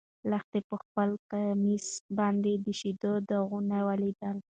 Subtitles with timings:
[0.31, 1.85] لښتې په خپل کمیس
[2.17, 4.37] باندې د شيدو داغونه ولیدل.